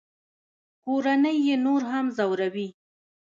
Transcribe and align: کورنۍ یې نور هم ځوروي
کورنۍ 0.83 1.37
یې 1.47 1.55
نور 1.65 1.81
هم 1.91 2.05
ځوروي 2.17 2.69